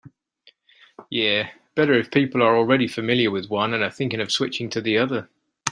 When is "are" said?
2.41-2.57, 3.83-3.91